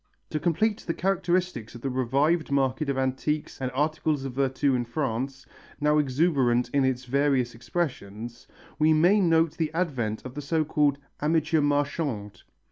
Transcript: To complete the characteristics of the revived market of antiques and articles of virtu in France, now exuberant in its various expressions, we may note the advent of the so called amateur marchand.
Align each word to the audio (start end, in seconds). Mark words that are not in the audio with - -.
To 0.31 0.39
complete 0.39 0.79
the 0.79 0.95
characteristics 0.95 1.75
of 1.75 1.81
the 1.81 1.89
revived 1.91 2.49
market 2.51 2.89
of 2.89 2.97
antiques 2.97 3.61
and 3.61 3.69
articles 3.71 4.25
of 4.25 4.33
virtu 4.33 4.73
in 4.73 4.83
France, 4.83 5.45
now 5.79 5.99
exuberant 5.99 6.71
in 6.73 6.83
its 6.83 7.05
various 7.05 7.53
expressions, 7.53 8.47
we 8.79 8.93
may 8.93 9.19
note 9.21 9.57
the 9.57 9.71
advent 9.75 10.25
of 10.25 10.33
the 10.33 10.41
so 10.41 10.65
called 10.65 10.97
amateur 11.21 11.61
marchand. 11.61 12.41